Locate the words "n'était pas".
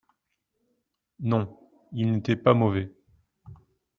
2.11-2.55